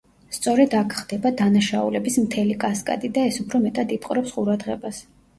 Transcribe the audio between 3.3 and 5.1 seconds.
ეს უფრო მეტად იპყრობს ყურადღებას.